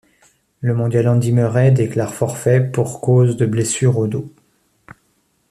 Le 0.61 0.73
mondial 0.73 1.07
Andy 1.07 1.31
Murray 1.31 1.69
déclare 1.71 2.11
forfait 2.15 2.59
pour 2.59 3.01
cause 3.01 3.37
de 3.37 3.45
blessure 3.45 3.99
au 3.99 4.07
dos. 4.07 4.33